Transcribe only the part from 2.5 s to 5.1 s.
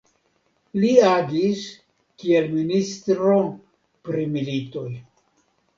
ministro pri militoj.